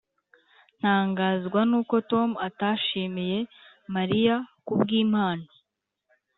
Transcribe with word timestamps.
ntangazwa 0.79 1.59
nuko 1.69 1.95
tom 2.11 2.29
atashimiye 2.47 3.37
mariya 3.95 4.35
kubwimpano. 4.65 5.45